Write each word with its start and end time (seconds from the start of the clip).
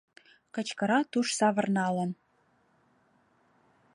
Кычкыра 0.55 0.99
туш 1.11 1.27
савырналын: 1.39 2.11